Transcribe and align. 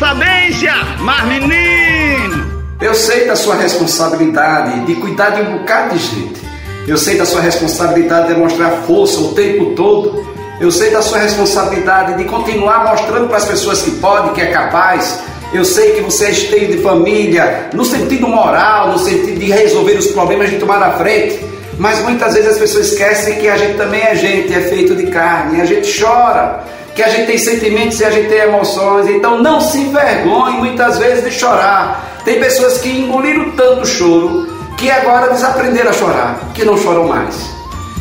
sabência, 0.00 0.72
mas 1.00 1.26
menino! 1.26 2.64
Eu 2.80 2.94
sei 2.94 3.26
da 3.26 3.36
sua 3.36 3.54
responsabilidade 3.54 4.86
de 4.86 4.94
cuidar 4.94 5.28
de 5.28 5.42
um 5.42 5.58
bocado 5.58 5.94
de 5.94 6.02
gente. 6.02 6.40
Eu 6.88 6.96
sei 6.96 7.18
da 7.18 7.26
sua 7.26 7.42
responsabilidade 7.42 8.32
de 8.32 8.40
mostrar 8.40 8.70
força 8.86 9.20
o 9.20 9.34
tempo 9.34 9.74
todo. 9.74 10.26
Eu 10.58 10.70
sei 10.72 10.90
da 10.90 11.02
sua 11.02 11.18
responsabilidade 11.18 12.16
de 12.16 12.24
continuar 12.24 12.82
mostrando 12.86 13.28
para 13.28 13.36
as 13.36 13.44
pessoas 13.44 13.82
que 13.82 13.90
pode, 13.90 14.30
que 14.30 14.40
é 14.40 14.46
capaz. 14.46 15.20
Eu 15.52 15.66
sei 15.66 15.92
que 15.92 16.00
você 16.00 16.26
é 16.26 16.30
esteio 16.30 16.74
de 16.74 16.82
família, 16.82 17.68
no 17.74 17.84
sentido 17.84 18.26
moral, 18.26 18.92
no 18.92 18.98
sentido 18.98 19.38
de 19.38 19.52
resolver 19.52 19.98
os 19.98 20.06
problemas, 20.06 20.48
de 20.48 20.56
tomar 20.56 20.80
na 20.80 20.92
frente. 20.92 21.44
Mas 21.78 22.00
muitas 22.00 22.32
vezes 22.32 22.52
as 22.52 22.58
pessoas 22.58 22.92
esquecem 22.92 23.38
que 23.38 23.48
a 23.48 23.56
gente 23.58 23.76
também 23.76 24.00
é 24.00 24.14
gente, 24.14 24.54
é 24.54 24.62
feito 24.62 24.96
de 24.96 25.08
carne, 25.08 25.60
a 25.60 25.66
gente 25.66 26.00
chora 26.00 26.64
que 27.00 27.04
a 27.04 27.08
gente 27.08 27.28
tem 27.28 27.38
sentimentos 27.38 27.98
e 27.98 28.04
a 28.04 28.10
gente 28.10 28.28
tem 28.28 28.40
emoções. 28.40 29.08
Então 29.08 29.38
não 29.38 29.58
se 29.58 29.78
envergonhe 29.78 30.58
muitas 30.58 30.98
vezes 30.98 31.24
de 31.24 31.30
chorar. 31.30 32.20
Tem 32.26 32.38
pessoas 32.38 32.76
que 32.76 32.90
engoliram 32.90 33.52
tanto 33.52 33.86
choro 33.86 34.46
que 34.76 34.90
agora 34.90 35.32
desaprenderam 35.32 35.88
a 35.88 35.92
chorar, 35.94 36.38
que 36.52 36.62
não 36.62 36.76
choram 36.76 37.08
mais. 37.08 37.50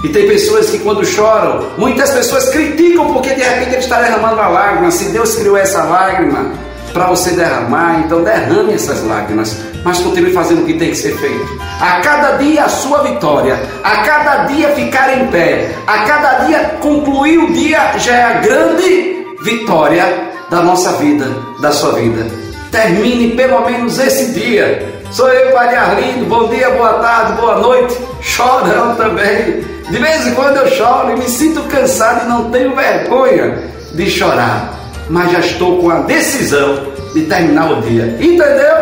E 0.04 0.10
tem 0.10 0.28
pessoas 0.28 0.70
que 0.70 0.80
quando 0.80 1.06
choram, 1.06 1.70
muitas 1.78 2.10
pessoas 2.10 2.50
criticam 2.50 3.14
porque 3.14 3.34
de 3.34 3.42
repente 3.42 3.70
ele 3.70 3.78
está 3.78 4.02
derramando 4.02 4.34
uma 4.34 4.50
lágrima. 4.50 4.92
Se 4.92 5.06
Deus 5.06 5.34
criou 5.36 5.56
essa 5.56 5.82
lágrima 5.84 6.52
para 6.92 7.08
você 7.08 7.32
derramar, 7.32 8.02
então 8.06 8.24
derrame 8.24 8.74
essas 8.74 9.04
lágrimas 9.04 9.56
mas 9.84 10.00
continue 10.00 10.32
fazendo 10.34 10.64
o 10.64 10.66
que 10.66 10.74
tem 10.74 10.90
que 10.90 10.98
ser 10.98 11.16
feito. 11.18 11.60
A 11.80 12.02
cada 12.02 12.32
dia 12.38 12.66
a 12.66 12.70
sua 12.70 13.04
vitória, 13.04 13.60
a 13.84 13.98
cada 13.98 14.44
dia 14.46 14.70
ficar 14.70 15.18
em 15.18 15.28
pé, 15.28 15.72
a 15.88 16.00
cada 16.00 16.46
dia 16.46 16.78
concluir 16.82 17.38
o 17.38 17.54
dia 17.54 17.98
já 17.98 18.16
é 18.16 18.24
a 18.24 18.34
grande 18.40 19.26
vitória 19.42 20.32
da 20.50 20.62
nossa 20.62 20.94
vida, 20.94 21.26
da 21.62 21.72
sua 21.72 21.94
vida. 21.94 22.26
Termine 22.72 23.36
pelo 23.36 23.66
menos 23.66 23.98
esse 23.98 24.32
dia. 24.32 25.00
Sou 25.12 25.28
eu, 25.30 25.52
Padre 25.52 25.76
Arlindo. 25.76 26.26
Bom 26.26 26.48
dia, 26.50 26.70
boa 26.72 26.94
tarde, 26.94 27.34
boa 27.34 27.56
noite. 27.60 27.98
Chorão 28.22 28.96
também. 28.96 29.64
De 29.90 29.98
vez 29.98 30.28
em 30.28 30.36
quando 30.36 30.58
eu 30.58 30.68
choro 30.70 31.14
e 31.14 31.16
me 31.20 31.28
sinto 31.28 31.64
cansado 31.64 32.26
e 32.26 32.30
não 32.30 32.52
tenho 32.52 32.76
vergonha 32.76 33.58
de 33.94 34.08
chorar. 34.08 34.79
Mas 35.10 35.32
já 35.32 35.40
estou 35.40 35.80
com 35.80 35.90
a 35.90 36.02
decisão 36.02 36.88
de 37.14 37.22
terminar 37.24 37.72
o 37.72 37.82
dia. 37.82 38.06
Entendeu? 38.20 38.76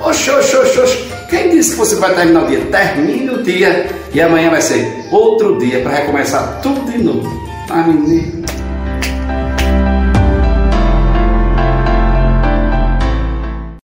Oxe, 0.00 0.30
oxe, 0.30 0.56
oxe, 0.56 0.80
oxe. 0.80 1.12
Quem 1.28 1.50
disse 1.50 1.72
que 1.72 1.78
você 1.78 1.96
vai 1.96 2.14
terminar 2.14 2.44
o 2.44 2.46
dia? 2.46 2.60
Termine 2.70 3.30
o 3.30 3.42
dia 3.42 3.86
e 4.12 4.20
amanhã 4.20 4.50
vai 4.50 4.60
ser 4.60 5.06
outro 5.10 5.58
dia 5.58 5.80
para 5.80 5.92
recomeçar 5.92 6.60
tudo 6.62 6.90
de 6.90 6.98
novo. 6.98 7.28
Ah, 7.70 7.82
menino. 7.82 8.42